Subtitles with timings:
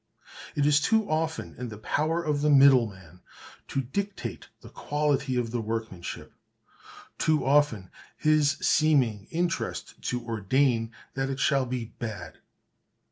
[0.55, 3.19] It is too often in the power of the middleman
[3.67, 6.33] to dictate the quality of workmanship,
[7.19, 12.39] too often his seeming interest to ordain that it shall be bad.